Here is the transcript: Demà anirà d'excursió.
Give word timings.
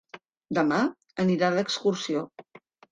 Demà 0.59 0.79
anirà 1.25 1.53
d'excursió. 1.59 2.29